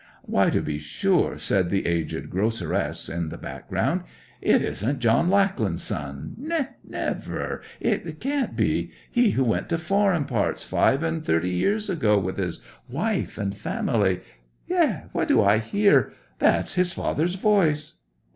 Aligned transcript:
'Why, 0.23 0.49
to 0.49 0.61
be 0.63 0.79
sure,' 0.79 1.37
said 1.37 1.69
the 1.69 1.85
aged 1.85 2.31
groceress 2.31 3.07
in 3.07 3.29
the 3.29 3.37
background, 3.37 4.01
'it 4.41 4.59
isn't 4.59 4.97
John 4.97 5.29
Lackland's 5.29 5.83
son—never—it 5.83 8.19
can't 8.19 8.55
be—he 8.55 9.29
who 9.29 9.43
went 9.43 9.69
to 9.69 9.77
foreign 9.77 10.25
parts 10.25 10.63
five 10.63 11.03
and 11.03 11.23
thirty 11.23 11.51
years 11.51 11.87
ago 11.87 12.17
with 12.17 12.37
his 12.37 12.61
wife 12.89 13.37
and 13.37 13.55
family? 13.55 14.21
Yet—what 14.65 15.27
do 15.27 15.43
I 15.43 15.59
hear?—that's 15.59 16.73
his 16.73 16.93
father's 16.93 17.35
voice! 17.35 17.97